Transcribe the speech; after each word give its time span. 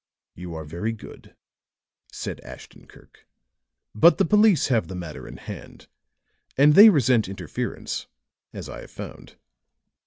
"You 0.33 0.55
are 0.55 0.65
very 0.65 0.93
good," 0.93 1.35
said 2.11 2.41
Ashton 2.41 2.87
Kirk. 2.87 3.27
"But 3.93 4.17
the 4.17 4.25
police 4.25 4.69
have 4.69 4.87
the 4.87 4.95
matter 4.95 5.27
in 5.27 5.37
hand; 5.37 5.85
and 6.57 6.73
they 6.73 6.89
resent 6.89 7.29
interference, 7.29 8.07
as 8.51 8.67
I 8.67 8.81
have 8.81 8.89
found." 8.91 9.35